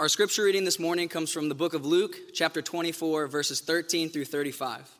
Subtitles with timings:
[0.00, 4.08] Our scripture reading this morning comes from the book of Luke, chapter 24, verses 13
[4.08, 4.90] through 35.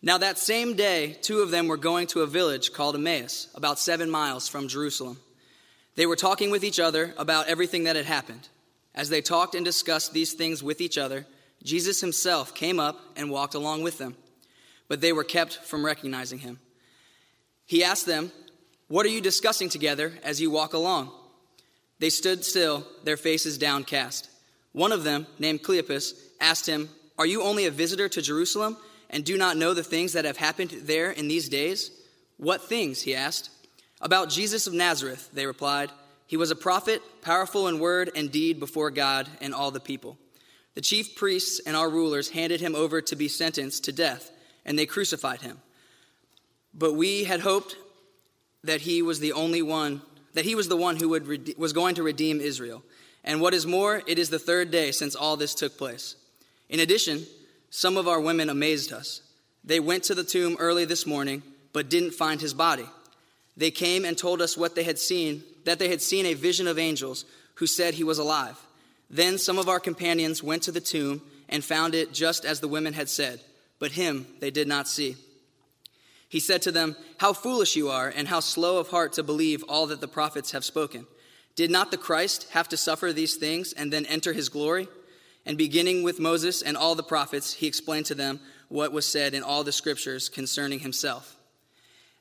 [0.00, 3.80] Now, that same day, two of them were going to a village called Emmaus, about
[3.80, 5.18] seven miles from Jerusalem.
[5.96, 8.48] They were talking with each other about everything that had happened.
[8.94, 11.26] As they talked and discussed these things with each other,
[11.64, 14.14] Jesus himself came up and walked along with them,
[14.86, 16.60] but they were kept from recognizing him.
[17.66, 18.30] He asked them,
[18.86, 21.10] What are you discussing together as you walk along?
[21.98, 24.28] They stood still, their faces downcast.
[24.72, 28.76] One of them, named Cleopas, asked him, Are you only a visitor to Jerusalem
[29.10, 31.90] and do not know the things that have happened there in these days?
[32.36, 33.02] What things?
[33.02, 33.50] he asked.
[34.00, 35.90] About Jesus of Nazareth, they replied.
[36.26, 40.18] He was a prophet, powerful in word and deed before God and all the people.
[40.74, 44.32] The chief priests and our rulers handed him over to be sentenced to death,
[44.64, 45.60] and they crucified him.
[46.74, 47.76] But we had hoped
[48.64, 50.02] that he was the only one
[50.34, 52.82] that he was the one who would, was going to redeem Israel.
[53.24, 56.16] And what is more, it is the third day since all this took place.
[56.68, 57.24] In addition,
[57.70, 59.22] some of our women amazed us.
[59.64, 62.86] They went to the tomb early this morning, but didn't find his body.
[63.56, 66.68] They came and told us what they had seen, that they had seen a vision
[66.68, 68.60] of angels who said he was alive.
[69.08, 72.68] Then some of our companions went to the tomb and found it just as the
[72.68, 73.40] women had said,
[73.78, 75.16] but him they did not see.
[76.34, 79.62] He said to them, How foolish you are, and how slow of heart to believe
[79.68, 81.06] all that the prophets have spoken.
[81.54, 84.88] Did not the Christ have to suffer these things and then enter his glory?
[85.46, 89.32] And beginning with Moses and all the prophets, he explained to them what was said
[89.32, 91.36] in all the scriptures concerning himself.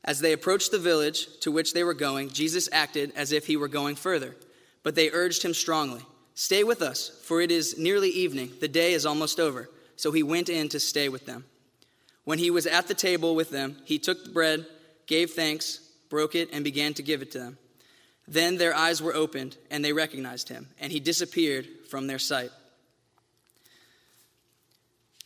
[0.03, 3.57] As they approached the village to which they were going, Jesus acted as if he
[3.57, 4.35] were going further,
[4.83, 6.05] but they urged him strongly,
[6.35, 9.71] Stay with us, for it is nearly evening, the day is almost over.
[9.95, 11.45] So he went in to stay with them.
[12.23, 14.65] When he was at the table with them, he took the bread,
[15.07, 15.79] gave thanks,
[16.09, 17.57] broke it, and began to give it to them.
[18.27, 22.51] Then their eyes were opened, and they recognized him, and he disappeared from their sight.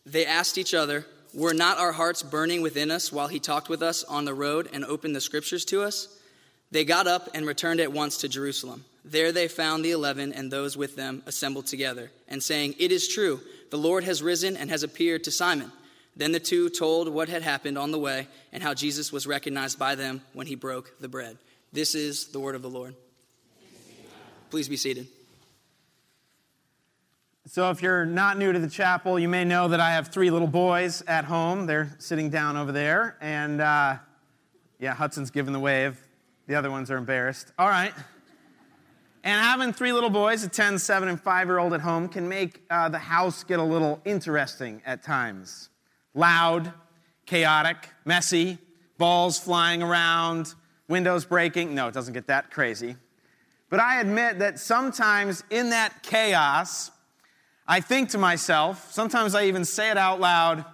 [0.05, 3.83] They asked each other, Were not our hearts burning within us while he talked with
[3.83, 6.07] us on the road and opened the scriptures to us?
[6.71, 8.85] They got up and returned at once to Jerusalem.
[9.05, 13.07] There they found the eleven and those with them assembled together, and saying, It is
[13.07, 15.71] true, the Lord has risen and has appeared to Simon.
[16.17, 19.77] Then the two told what had happened on the way and how Jesus was recognized
[19.77, 21.37] by them when he broke the bread.
[21.71, 22.95] This is the word of the Lord.
[24.49, 25.07] Please be seated.
[27.45, 30.31] So, if you're not new to the chapel, you may know that I have three
[30.31, 31.65] little boys at home.
[31.65, 33.15] They're sitting down over there.
[33.21, 33.97] And uh,
[34.79, 36.01] yeah, Hudson's giving the wave.
[36.47, 37.53] The other ones are embarrassed.
[37.59, 37.93] All right.
[39.23, 42.27] And having three little boys, a 10, 7, and 5 year old at home, can
[42.27, 45.69] make uh, the house get a little interesting at times
[46.17, 46.73] loud,
[47.25, 48.57] chaotic, messy,
[48.97, 50.55] balls flying around,
[50.89, 51.75] windows breaking.
[51.75, 52.95] No, it doesn't get that crazy.
[53.69, 56.91] But I admit that sometimes in that chaos,
[57.67, 60.65] I think to myself, sometimes I even say it out loud,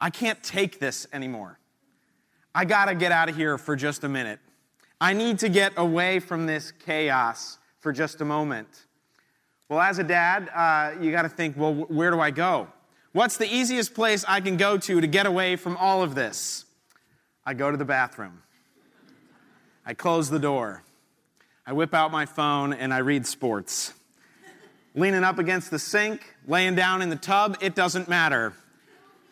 [0.00, 1.58] I can't take this anymore.
[2.54, 4.38] I gotta get out of here for just a minute.
[5.00, 8.68] I need to get away from this chaos for just a moment.
[9.68, 12.68] Well, as a dad, uh, you gotta think, well, where do I go?
[13.14, 16.64] What's the easiest place I can go to to get away from all of this?
[17.46, 18.42] I go to the bathroom.
[19.86, 20.82] I close the door.
[21.64, 23.94] I whip out my phone and I read sports.
[24.96, 28.52] Leaning up against the sink, laying down in the tub, it doesn't matter.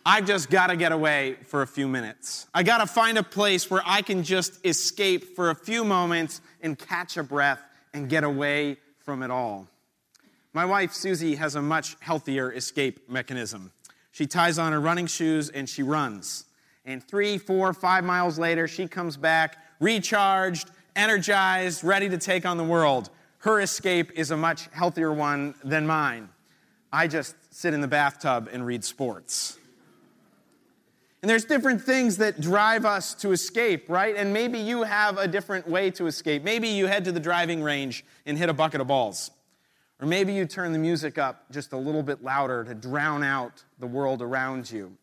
[0.06, 2.46] I've just got to get away for a few minutes.
[2.54, 6.40] I got to find a place where I can just escape for a few moments
[6.60, 7.60] and catch a breath
[7.92, 9.66] and get away from it all.
[10.54, 13.72] My wife, Susie, has a much healthier escape mechanism.
[14.10, 16.44] She ties on her running shoes and she runs.
[16.84, 22.56] And three, four, five miles later, she comes back recharged, energized, ready to take on
[22.56, 23.10] the world.
[23.38, 26.28] Her escape is a much healthier one than mine.
[26.92, 29.58] I just sit in the bathtub and read sports.
[31.22, 34.14] And there's different things that drive us to escape, right?
[34.16, 36.42] And maybe you have a different way to escape.
[36.42, 39.30] Maybe you head to the driving range and hit a bucket of balls.
[40.02, 43.62] Or maybe you turn the music up just a little bit louder to drown out
[43.78, 44.96] the world around you.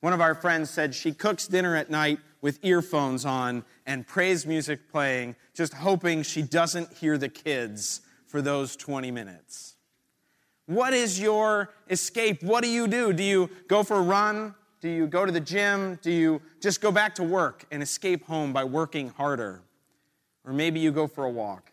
[0.00, 4.46] One of our friends said she cooks dinner at night with earphones on and praise
[4.46, 9.76] music playing, just hoping she doesn't hear the kids for those 20 minutes.
[10.64, 12.42] What is your escape?
[12.42, 13.12] What do you do?
[13.12, 14.54] Do you go for a run?
[14.80, 15.98] Do you go to the gym?
[16.00, 19.60] Do you just go back to work and escape home by working harder?
[20.46, 21.72] Or maybe you go for a walk.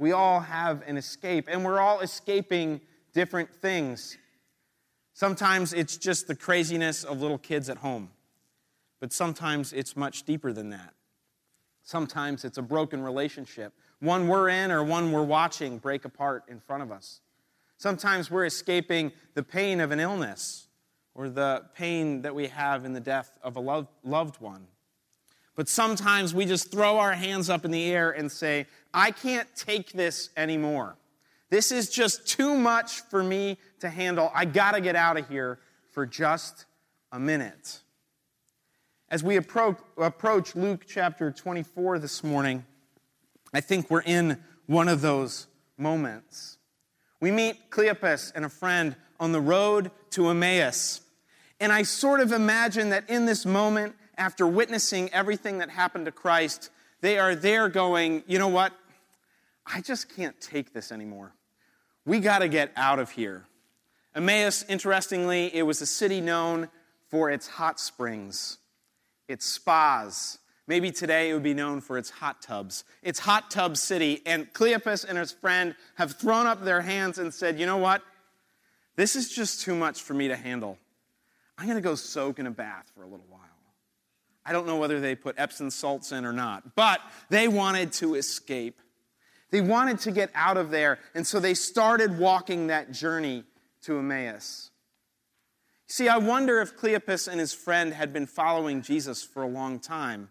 [0.00, 2.80] We all have an escape, and we're all escaping
[3.12, 4.16] different things.
[5.12, 8.08] Sometimes it's just the craziness of little kids at home,
[8.98, 10.94] but sometimes it's much deeper than that.
[11.82, 16.60] Sometimes it's a broken relationship one we're in or one we're watching break apart in
[16.60, 17.20] front of us.
[17.76, 20.68] Sometimes we're escaping the pain of an illness
[21.14, 24.66] or the pain that we have in the death of a loved one.
[25.56, 29.48] But sometimes we just throw our hands up in the air and say, I can't
[29.54, 30.96] take this anymore.
[31.50, 34.30] This is just too much for me to handle.
[34.34, 35.58] I got to get out of here
[35.90, 36.66] for just
[37.12, 37.80] a minute.
[39.10, 42.64] As we approach, Luke chapter 24 this morning,
[43.52, 46.58] I think we're in one of those moments.
[47.20, 51.00] We meet Cleopas and a friend on the road to Emmaus.
[51.58, 56.12] And I sort of imagine that in this moment, after witnessing everything that happened to
[56.12, 56.70] Christ,
[57.00, 58.72] they are there going, you know what?
[59.66, 61.32] I just can't take this anymore.
[62.04, 63.46] We got to get out of here.
[64.14, 66.68] Emmaus, interestingly, it was a city known
[67.08, 68.58] for its hot springs,
[69.26, 70.38] its spas.
[70.66, 72.84] Maybe today it would be known for its hot tubs.
[73.02, 74.20] It's hot tub city.
[74.26, 78.02] And Cleopas and his friend have thrown up their hands and said, you know what?
[78.96, 80.76] This is just too much for me to handle.
[81.56, 83.49] I'm going to go soak in a bath for a little while.
[84.50, 88.16] I don't know whether they put Epsom salts in or not, but they wanted to
[88.16, 88.80] escape.
[89.52, 93.44] They wanted to get out of there, and so they started walking that journey
[93.82, 94.70] to Emmaus.
[95.86, 99.78] See, I wonder if Cleopas and his friend had been following Jesus for a long
[99.78, 100.30] time.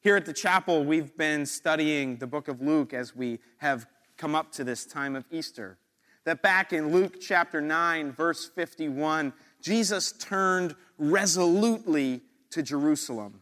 [0.00, 3.86] Here at the chapel, we've been studying the book of Luke as we have
[4.16, 5.78] come up to this time of Easter.
[6.24, 9.32] That back in Luke chapter 9, verse 51,
[9.62, 13.40] Jesus turned resolutely to Jerusalem.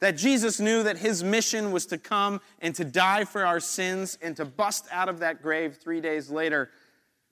[0.00, 4.18] That Jesus knew that his mission was to come and to die for our sins
[4.20, 6.70] and to bust out of that grave three days later.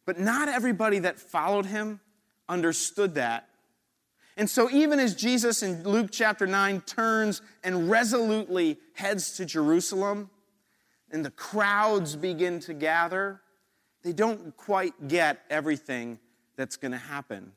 [0.06, 2.00] But not everybody that followed him
[2.48, 3.48] understood that.
[4.36, 10.30] And so, even as Jesus in Luke chapter 9 turns and resolutely heads to Jerusalem,
[11.10, 13.40] and the crowds begin to gather,
[14.02, 16.18] they don't quite get everything
[16.56, 17.52] that's going to happen.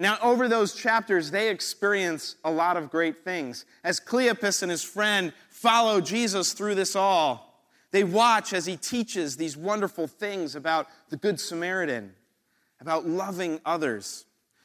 [0.00, 3.66] Now, over those chapters, they experience a lot of great things.
[3.84, 9.36] As Cleopas and his friend follow Jesus through this all, they watch as he teaches
[9.36, 12.14] these wonderful things about the Good Samaritan,
[12.80, 14.24] about loving others,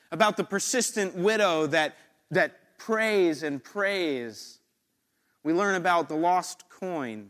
[0.10, 1.98] about the persistent widow that,
[2.32, 4.60] that prays and prays.
[5.44, 7.30] We learn about the lost coin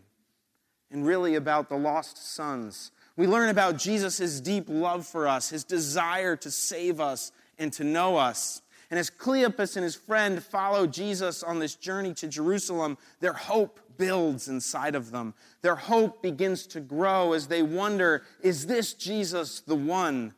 [0.91, 2.91] and really about the lost sons.
[3.17, 7.83] We learn about Jesus' deep love for us, his desire to save us and to
[7.83, 8.61] know us.
[8.89, 13.79] And as Cleopas and his friend follow Jesus on this journey to Jerusalem, their hope
[13.97, 15.33] builds inside of them.
[15.61, 20.33] Their hope begins to grow as they wonder is this Jesus the one?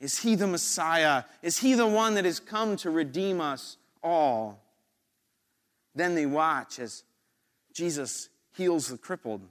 [0.00, 1.24] Is he the Messiah?
[1.42, 4.62] Is he the one that has come to redeem us all?
[5.94, 7.02] Then they watch as
[7.72, 9.42] Jesus heals the crippled.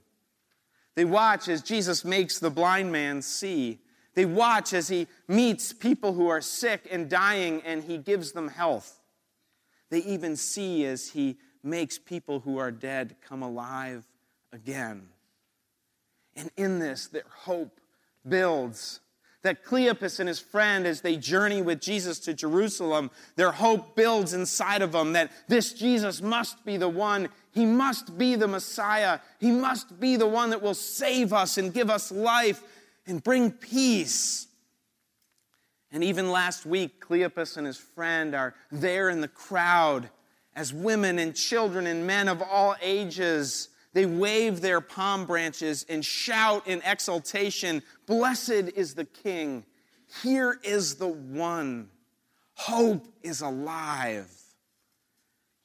[0.96, 3.80] They watch as Jesus makes the blind man see.
[4.19, 8.50] They watch as he meets people who are sick and dying and he gives them
[8.50, 9.00] health.
[9.92, 14.06] They even see as he makes people who are dead come alive
[14.51, 15.07] again.
[16.36, 17.80] And in this, their hope
[18.27, 19.00] builds.
[19.44, 24.33] That Cleopas and his friend, as they journey with Jesus to Jerusalem, their hope builds
[24.33, 27.30] inside of them that this Jesus must be the one.
[27.54, 29.19] He must be the Messiah.
[29.39, 32.62] He must be the one that will save us and give us life
[33.10, 34.48] and bring peace.
[35.92, 40.10] And even last week, Cleopas and his friend are there in the crowd
[40.56, 43.70] as women and children and men of all ages.
[43.94, 49.66] They wave their palm branches and shout in exultation Blessed is the King.
[50.22, 51.89] Here is the one.
[52.54, 54.30] Hope is alive.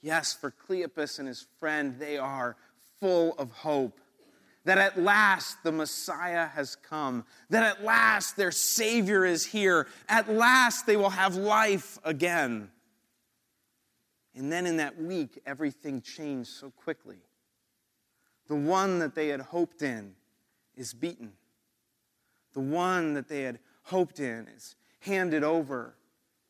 [0.00, 2.56] Yes, for Cleopas and his friend, they are
[3.00, 4.00] full of hope
[4.64, 10.30] that at last the Messiah has come, that at last their Savior is here, at
[10.30, 12.70] last they will have life again.
[14.34, 17.18] And then in that week, everything changed so quickly.
[18.48, 20.14] The one that they had hoped in
[20.76, 21.32] is beaten.
[22.52, 25.94] The one that they had hoped in is handed over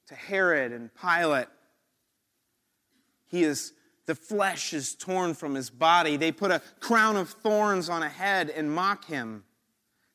[0.07, 1.49] to Herod and Pilate.
[3.27, 3.73] He is
[4.07, 6.17] the flesh is torn from his body.
[6.17, 9.45] They put a crown of thorns on a head and mock him.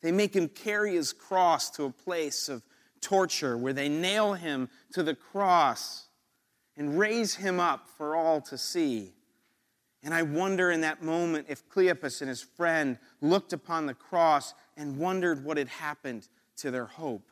[0.02, 2.64] They make him carry his cross to a place of
[3.02, 6.08] torture where they nail him to the cross
[6.78, 9.14] and raise him up for all to see.
[10.04, 14.54] And I wonder in that moment if Cleopas and his friend looked upon the cross
[14.78, 16.28] and wondered what had happened
[16.58, 17.30] to their hope,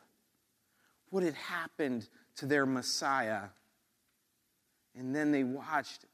[1.08, 3.44] what had happened to their Messiah.
[4.94, 6.04] And then they watched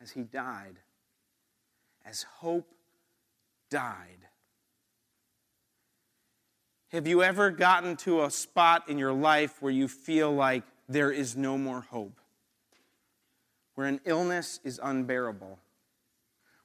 [0.00, 0.76] as he died,
[2.04, 2.72] as hope
[3.70, 4.28] died.
[6.92, 11.10] Have you ever gotten to a spot in your life where you feel like there
[11.10, 12.20] is no more hope?
[13.74, 15.58] Where an illness is unbearable?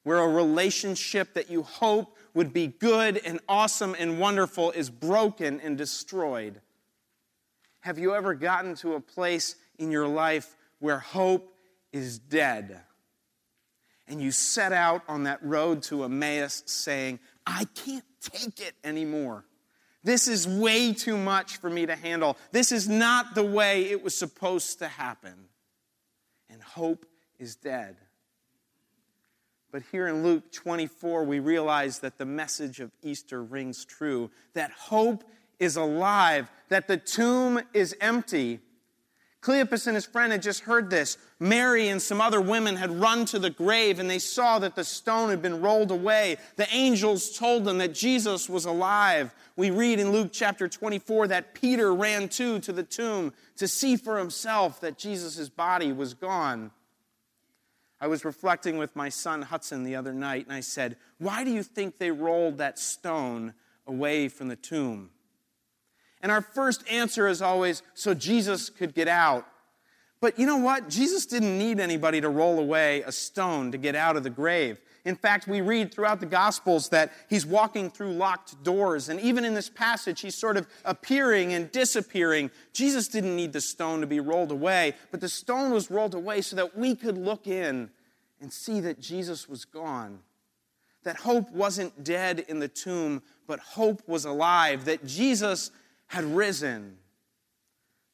[0.04, 5.60] Where a relationship that you hope would be good and awesome and wonderful is broken
[5.60, 6.62] and destroyed?
[7.82, 11.54] Have you ever gotten to a place in your life where hope
[11.92, 12.82] is dead?
[14.12, 19.46] And you set out on that road to Emmaus saying, I can't take it anymore.
[20.04, 22.38] This is way too much for me to handle.
[22.52, 25.46] This is not the way it was supposed to happen.
[26.50, 27.06] And hope
[27.40, 27.96] is dead.
[29.72, 34.72] But here in Luke 24, we realize that the message of Easter rings true that
[34.72, 35.24] hope
[35.58, 38.60] is alive, that the tomb is empty.
[39.42, 41.18] Cleopas and his friend had just heard this.
[41.40, 44.84] Mary and some other women had run to the grave and they saw that the
[44.84, 46.38] stone had been rolled away.
[46.58, 49.34] The angels told them that Jesus was alive.
[49.56, 53.96] We read in Luke chapter 24 that Peter ran too to the tomb to see
[53.96, 56.70] for himself that Jesus' body was gone.
[58.00, 61.52] I was reflecting with my son Hudson the other night, and I said, Why do
[61.52, 63.54] you think they rolled that stone
[63.86, 65.12] away from the tomb?
[66.22, 69.46] And our first answer is always, so Jesus could get out.
[70.20, 70.88] But you know what?
[70.88, 74.80] Jesus didn't need anybody to roll away a stone to get out of the grave.
[75.04, 79.10] In fact, we read throughout the Gospels that he's walking through locked doors.
[79.10, 82.52] And even in this passage, he's sort of appearing and disappearing.
[82.72, 86.42] Jesus didn't need the stone to be rolled away, but the stone was rolled away
[86.42, 87.90] so that we could look in
[88.40, 90.20] and see that Jesus was gone.
[91.04, 94.86] That hope wasn't dead in the tomb, but hope was alive.
[94.86, 95.72] That Jesus
[96.12, 96.98] had risen.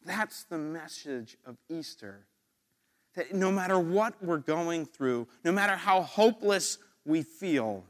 [0.06, 2.27] That's the message of Easter
[3.16, 7.84] that no matter what we're going through, no matter how hopeless we feel,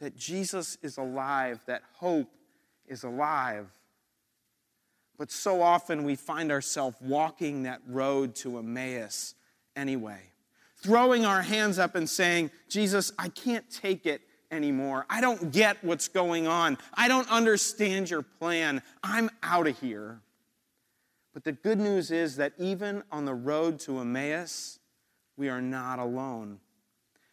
[0.00, 2.26] that Jesus is alive, that hope
[2.88, 3.68] is alive.
[5.16, 9.36] But so often we find ourselves walking that road to Emmaus
[9.76, 10.22] anyway,
[10.82, 15.06] throwing our hands up and saying, Jesus, I can't take it anymore.
[15.08, 16.78] I don't get what's going on.
[16.94, 18.82] I don't understand your plan.
[19.02, 20.20] I'm out of here.
[21.34, 24.78] But the good news is that even on the road to Emmaus,
[25.36, 26.58] we are not alone.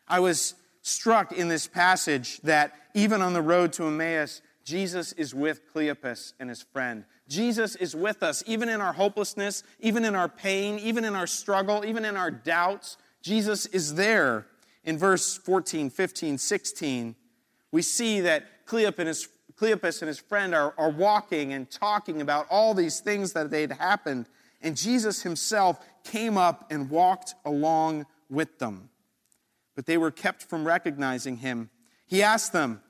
[0.08, 5.34] I was struck in this passage that even on the road to Emmaus, Jesus is
[5.34, 7.06] with Cleopas and his friend.
[7.28, 11.28] Jesus is with us, even in our hopelessness, even in our pain, even in our
[11.28, 12.98] struggle, even in our doubts.
[13.22, 14.46] Jesus is there.
[14.86, 17.16] In verse 14, 15, 16,
[17.72, 19.28] we see that Cleopas and his
[19.60, 23.72] Cleopas and his friend are, are walking and talking about all these things that they'd
[23.72, 24.28] happened.
[24.62, 28.90] And Jesus himself came up and walked along with them.
[29.76, 31.70] But they were kept from recognizing him.
[32.06, 32.82] He asked them,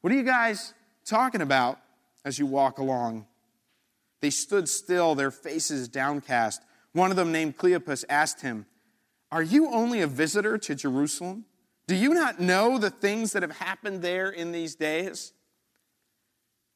[0.00, 1.80] What are you guys talking about
[2.24, 3.26] as you walk along?
[4.20, 6.62] They stood still, their faces downcast.
[6.92, 8.66] One of them, named Cleopas, asked him,
[9.32, 11.46] Are you only a visitor to Jerusalem?
[11.86, 15.32] Do you not know the things that have happened there in these days?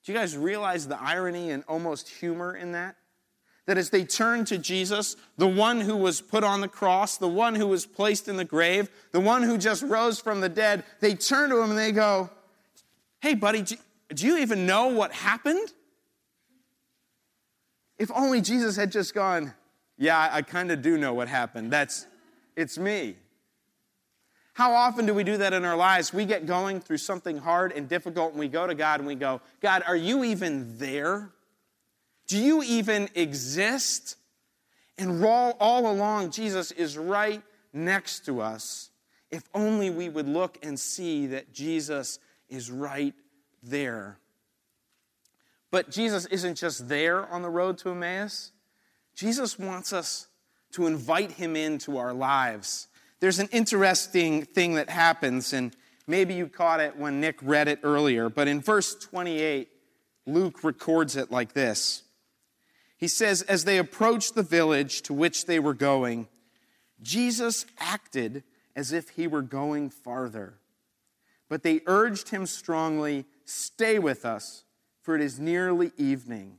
[0.03, 2.97] Do you guys realize the irony and almost humor in that?
[3.67, 7.29] That as they turn to Jesus, the one who was put on the cross, the
[7.29, 10.85] one who was placed in the grave, the one who just rose from the dead,
[11.01, 12.31] they turn to him and they go,
[13.21, 15.73] Hey, buddy, do you even know what happened?
[17.99, 19.53] If only Jesus had just gone,
[19.99, 21.71] Yeah, I kind of do know what happened.
[21.71, 22.07] That's,
[22.57, 23.17] it's me.
[24.55, 26.15] How often do we do that in our lives?
[26.15, 29.15] We get going through something hard and difficult, and we go to God and we
[29.15, 31.31] go, God, are you even there?
[32.27, 34.17] Do you even exist?
[34.97, 37.43] And all, all along, Jesus is right
[37.75, 38.91] next to us.
[39.31, 43.15] If only we would look and see that Jesus is right
[43.63, 44.19] there.
[45.71, 48.53] But Jesus isn't just there on the road to Emmaus.
[49.15, 50.29] Jesus wants us
[50.77, 52.89] to invite him into our lives
[53.21, 55.75] there's an interesting thing that happens, and
[56.07, 59.69] maybe you caught it when Nick read it earlier, but in verse 28,
[60.27, 62.03] Luke records it like this.
[62.99, 66.29] He says, As they approached the village to which they were going,
[67.01, 68.43] Jesus acted
[68.75, 70.59] as if he were going farther.
[71.49, 74.65] But they urged him strongly, Stay with us,
[75.01, 76.59] for it is nearly evening.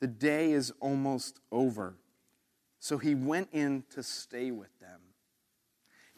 [0.00, 1.96] The day is almost over.
[2.80, 5.00] So he went in to stay with them.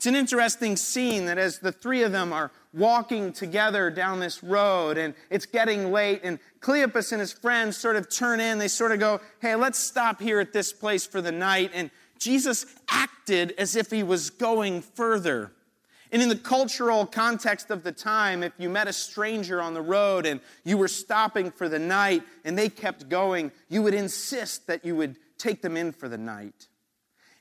[0.00, 4.42] It's an interesting scene that as the three of them are walking together down this
[4.42, 8.68] road and it's getting late and Cleopas and his friends sort of turn in, they
[8.68, 11.72] sort of go, hey, let's stop here at this place for the night.
[11.74, 15.52] And Jesus acted as if he was going further.
[16.12, 19.82] And in the cultural context of the time, if you met a stranger on the
[19.82, 24.66] road and you were stopping for the night and they kept going, you would insist
[24.66, 26.68] that you would take them in for the night.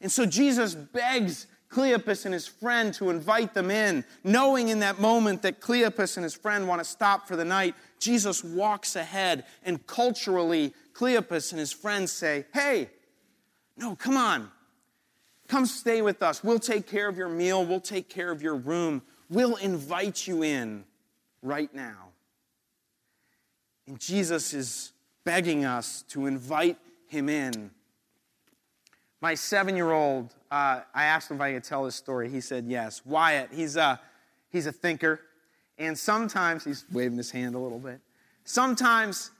[0.01, 4.99] And so Jesus begs Cleopas and his friend to invite them in, knowing in that
[4.99, 7.75] moment that Cleopas and his friend want to stop for the night.
[7.99, 12.89] Jesus walks ahead, and culturally, Cleopas and his friends say, Hey,
[13.77, 14.49] no, come on.
[15.47, 16.43] Come stay with us.
[16.43, 17.65] We'll take care of your meal.
[17.65, 19.01] We'll take care of your room.
[19.29, 20.85] We'll invite you in
[21.41, 22.09] right now.
[23.87, 24.91] And Jesus is
[25.23, 26.77] begging us to invite
[27.07, 27.71] him in.
[29.21, 32.29] My seven year old, uh, I asked him if I could tell his story.
[32.29, 33.01] He said yes.
[33.05, 33.99] Wyatt, he's a,
[34.49, 35.19] he's a thinker.
[35.77, 38.01] And sometimes, he's waving his hand a little bit.
[38.43, 39.31] Sometimes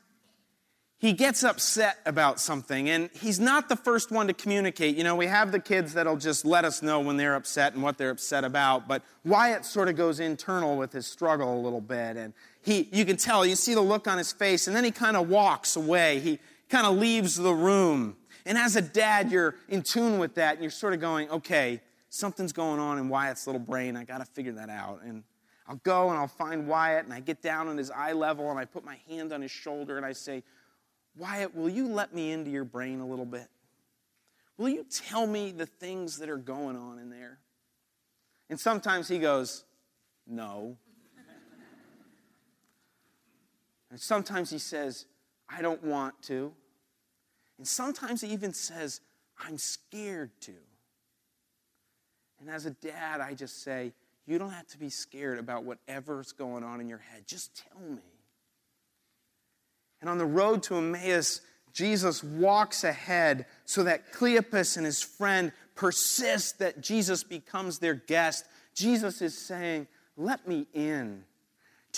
[1.00, 4.98] he gets upset about something, and he's not the first one to communicate.
[4.98, 7.82] You know, we have the kids that'll just let us know when they're upset and
[7.82, 11.80] what they're upset about, but Wyatt sort of goes internal with his struggle a little
[11.80, 14.84] bit, and he, you can tell, you see the look on his face, and then
[14.84, 16.20] he kind of walks away.
[16.20, 18.18] He kind of leaves the room.
[18.46, 21.82] And as a dad, you're in tune with that, and you're sort of going, okay,
[22.10, 23.96] something's going on in Wyatt's little brain.
[23.96, 25.02] I got to figure that out.
[25.04, 25.24] And
[25.68, 28.58] I'll go and I'll find Wyatt, and I get down on his eye level, and
[28.60, 30.44] I put my hand on his shoulder, and I say,
[31.16, 33.48] Wyatt, will you let me into your brain a little bit?
[34.58, 37.40] Will you tell me the things that are going on in there?
[38.50, 39.64] And sometimes he goes,
[40.28, 40.78] No.
[43.92, 45.06] and sometimes he says,
[45.48, 46.52] I don't want to.
[47.60, 49.02] And sometimes he even says,
[49.46, 50.54] I'm scared to.
[52.40, 53.94] And as a dad, I just say,
[54.26, 57.28] You don't have to be scared about whatever's going on in your head.
[57.28, 58.02] Just tell me.
[60.00, 61.42] And on the road to Emmaus,
[61.74, 68.46] Jesus walks ahead so that Cleopas and his friend persist that Jesus becomes their guest.
[68.74, 71.26] Jesus is saying, Let me in.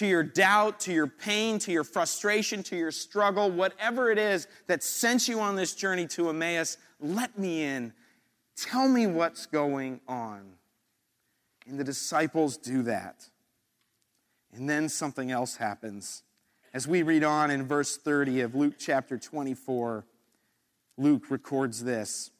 [0.02, 4.48] To your doubt, to your pain, to your frustration, to your struggle, whatever it is
[4.66, 7.94] that sent you on this journey to Emmaus, let me in.
[8.56, 10.54] Tell me what's going on.
[11.68, 13.30] And the disciples do that.
[14.52, 16.24] And then something else happens.
[16.74, 20.04] As we read on in verse 30 of Luke chapter 24,
[20.98, 22.32] Luke records this.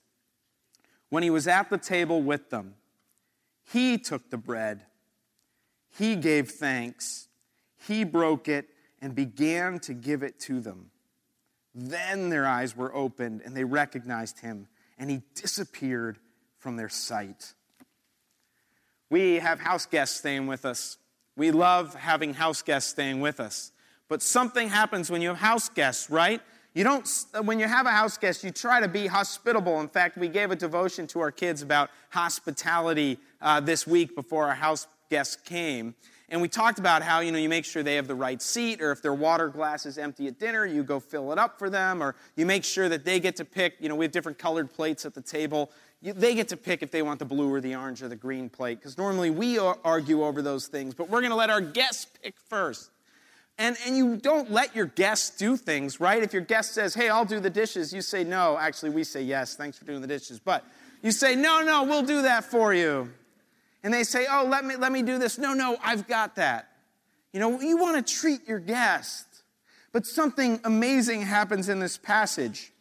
[1.10, 2.74] When he was at the table with them,
[3.72, 4.82] he took the bread,
[5.96, 7.28] he gave thanks,
[7.88, 8.70] he broke it,
[9.02, 10.92] and began to give it to them.
[11.74, 14.68] Then their eyes were opened, and they recognized him,
[14.98, 16.20] and he disappeared
[16.60, 17.54] from their sight.
[19.10, 20.98] We have house guests staying with us.
[21.36, 23.72] We love having house guests staying with us.
[24.08, 26.42] But something happens when you have house guests, right?
[26.74, 27.10] You don't,
[27.44, 29.82] when you have a house guest, you try to be hospitable.
[29.82, 34.48] In fact, we gave a devotion to our kids about hospitality uh, this week before
[34.48, 35.96] our house guests came.
[36.32, 38.82] And we talked about how, you know, you make sure they have the right seat,
[38.82, 41.70] or if their water glass is empty at dinner, you go fill it up for
[41.70, 44.40] them, or you make sure that they get to pick, you know, we have different
[44.40, 45.70] colored plates at the table.
[46.02, 48.16] You, they get to pick if they want the blue or the orange or the
[48.16, 51.62] green plate, because normally we argue over those things, but we're going to let our
[51.62, 52.90] guests pick first.
[53.58, 56.24] And, and you don't let your guests do things, right?
[56.24, 58.58] If your guest says, hey, I'll do the dishes, you say no.
[58.58, 60.40] Actually, we say yes, thanks for doing the dishes.
[60.40, 60.66] But
[61.04, 63.12] you say, no, no, we'll do that for you.
[63.84, 65.38] And they say, oh, let me, let me do this.
[65.38, 66.70] No, no, I've got that.
[67.34, 69.26] You know, you want to treat your guest.
[69.92, 72.72] But something amazing happens in this passage.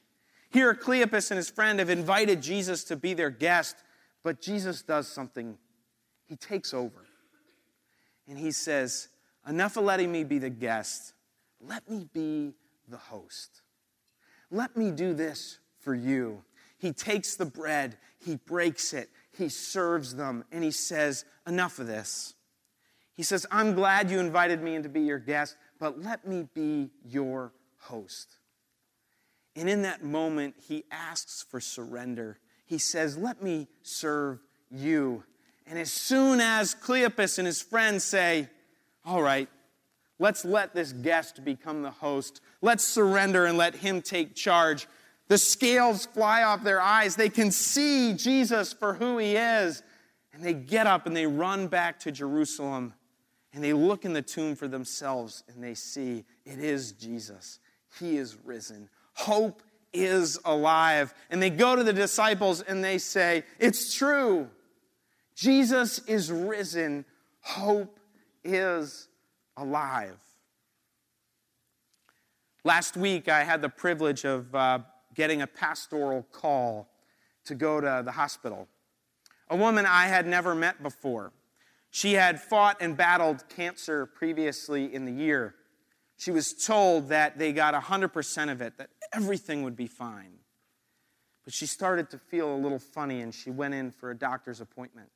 [0.50, 3.76] Here, Cleopas and his friend have invited Jesus to be their guest,
[4.22, 5.56] but Jesus does something.
[6.26, 7.06] He takes over.
[8.28, 9.08] And he says,
[9.48, 11.14] Enough of letting me be the guest.
[11.60, 12.52] Let me be
[12.88, 13.62] the host.
[14.50, 16.42] Let me do this for you.
[16.78, 21.86] He takes the bread, he breaks it, he serves them, and he says, Enough of
[21.86, 22.34] this.
[23.14, 26.48] He says, I'm glad you invited me in to be your guest, but let me
[26.54, 28.36] be your host.
[29.56, 32.38] And in that moment, he asks for surrender.
[32.66, 34.40] He says, Let me serve
[34.70, 35.24] you.
[35.66, 38.48] And as soon as Cleopas and his friends say,
[39.04, 39.48] all right,
[40.18, 42.40] let's let this guest become the host.
[42.60, 44.86] Let's surrender and let him take charge.
[45.30, 47.14] The scales fly off their eyes.
[47.14, 49.80] They can see Jesus for who he is.
[50.32, 52.94] And they get up and they run back to Jerusalem
[53.52, 57.60] and they look in the tomb for themselves and they see it is Jesus.
[58.00, 58.88] He is risen.
[59.12, 59.62] Hope
[59.92, 61.14] is alive.
[61.30, 64.48] And they go to the disciples and they say, It's true.
[65.36, 67.04] Jesus is risen.
[67.42, 68.00] Hope
[68.42, 69.06] is
[69.56, 70.18] alive.
[72.64, 74.80] Last week, I had the privilege of uh,
[75.14, 76.88] getting a pastoral call
[77.44, 78.68] to go to the hospital.
[79.48, 81.32] A woman I had never met before.
[81.90, 85.54] She had fought and battled cancer previously in the year.
[86.16, 90.32] She was told that they got 100% of it, that everything would be fine.
[91.44, 94.60] But she started to feel a little funny and she went in for a doctor's
[94.60, 95.08] appointment.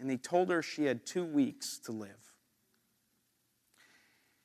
[0.00, 2.34] And they told her she had two weeks to live.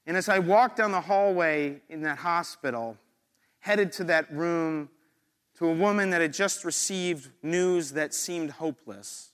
[0.05, 2.97] And as I walked down the hallway in that hospital,
[3.59, 4.89] headed to that room
[5.57, 9.31] to a woman that had just received news that seemed hopeless,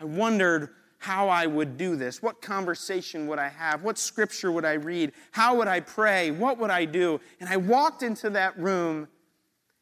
[0.00, 2.22] I wondered how I would do this.
[2.22, 3.82] What conversation would I have?
[3.82, 5.12] What scripture would I read?
[5.30, 6.30] How would I pray?
[6.30, 7.20] What would I do?
[7.40, 9.08] And I walked into that room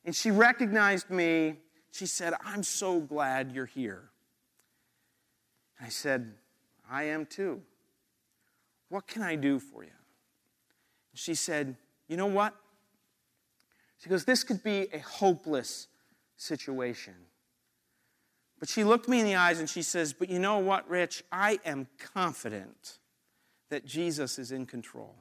[0.05, 1.57] and she recognized me.
[1.93, 4.11] She said, I'm so glad you're here.
[5.81, 6.35] I said,
[6.91, 7.63] I am too.
[8.89, 9.91] What can I do for you?
[11.15, 11.77] She said,
[12.09, 12.55] You know what?
[14.05, 15.89] She goes, This could be a hopeless
[16.37, 17.15] situation.
[18.61, 21.25] But she looked me in the eyes and she says, But you know what, Rich?
[21.33, 22.99] I am confident
[23.71, 25.15] that Jesus is in control.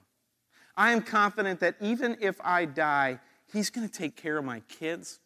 [0.75, 3.21] I am confident that even if I die,
[3.53, 5.21] He's going to take care of my kids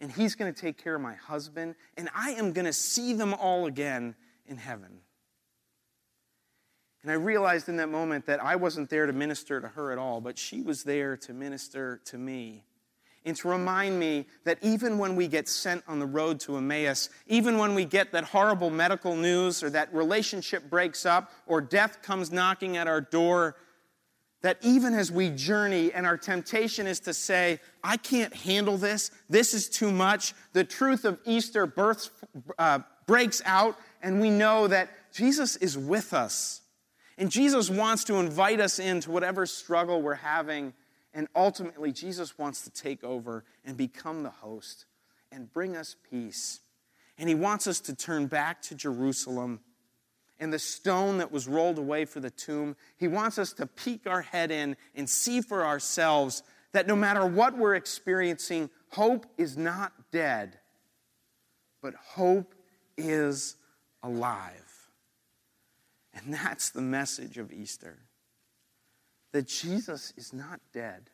[0.00, 3.12] and He's going to take care of my husband, and I am going to see
[3.12, 5.02] them all again in heaven.
[7.04, 9.98] And I realized in that moment that I wasn't there to minister to her at
[9.98, 12.64] all, but she was there to minister to me
[13.28, 17.10] and to remind me that even when we get sent on the road to Emmaus,
[17.26, 22.02] even when we get that horrible medical news or that relationship breaks up or death
[22.02, 23.56] comes knocking at our door,
[24.42, 29.10] that even as we journey and our temptation is to say, I can't handle this,
[29.28, 32.10] this is too much, the truth of Easter births,
[32.58, 36.60] uh, breaks out, and we know that Jesus is with us.
[37.16, 40.72] And Jesus wants to invite us into whatever struggle we're having
[41.14, 44.84] and ultimately, Jesus wants to take over and become the host
[45.32, 46.60] and bring us peace.
[47.16, 49.60] And he wants us to turn back to Jerusalem
[50.38, 52.76] and the stone that was rolled away for the tomb.
[52.96, 56.42] He wants us to peek our head in and see for ourselves
[56.72, 60.58] that no matter what we're experiencing, hope is not dead,
[61.82, 62.54] but hope
[62.96, 63.56] is
[64.02, 64.90] alive.
[66.14, 67.98] And that's the message of Easter
[69.32, 71.10] that Jesus is not dead,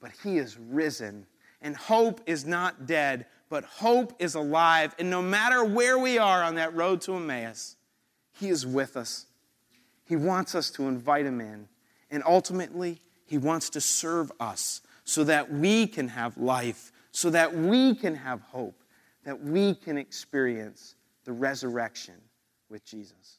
[0.00, 1.26] but he is risen.
[1.60, 4.94] And hope is not dead, but hope is alive.
[4.98, 7.76] And no matter where we are on that road to Emmaus,
[8.32, 9.26] he is with us.
[10.04, 11.68] He wants us to invite him in.
[12.10, 17.54] And ultimately, he wants to serve us so that we can have life, so that
[17.54, 18.82] we can have hope,
[19.24, 22.14] that we can experience the resurrection
[22.70, 23.37] with Jesus.